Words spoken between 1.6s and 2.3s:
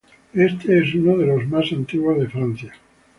antiguos de